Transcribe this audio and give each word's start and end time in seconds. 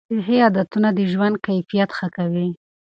صحي 0.15 0.37
عادتونه 0.45 0.89
د 0.97 0.99
ژوند 1.13 1.35
کیفیت 1.47 1.89
ښه 1.97 2.07
کوي. 2.15 2.47